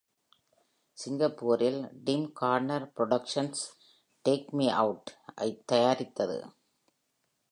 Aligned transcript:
சிங்கப்பூரில் 0.97 2.03
Tim 2.03 2.31
Corner 2.31 2.91
Productions 2.95 3.61
"take 4.25 4.49
me 4.49 4.67
அவுட்"ஐத் 4.69 5.63
தயாரித்தது. 5.71 6.39